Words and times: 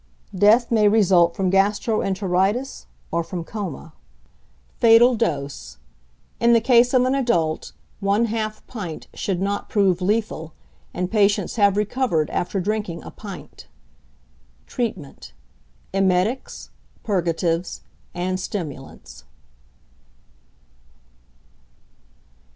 Death 0.35 0.71
may 0.71 0.87
result 0.87 1.35
from 1.35 1.51
gastro 1.51 2.01
enteritis 2.01 2.87
or 3.11 3.23
from 3.23 3.43
coma. 3.43 3.93
Fatal 4.79 5.13
Dose. 5.15 5.77
In 6.39 6.53
the 6.53 6.59
case 6.59 6.95
of 6.95 7.03
an 7.03 7.13
adult, 7.13 7.73
1/2 8.01 8.65
pint 8.65 9.07
should 9.13 9.39
not 9.39 9.69
prove 9.69 10.01
lethal, 10.01 10.53
and 10.91 11.11
patients 11.11 11.57
have 11.57 11.77
recovered 11.77 12.31
after 12.31 12.59
drinking 12.59 13.03
a 13.03 13.11
pint. 13.11 13.67
Treatment. 14.65 15.33
Emetics, 15.93 16.71
purgatives, 17.03 17.81
and 18.15 18.39
stimulants. 18.39 19.25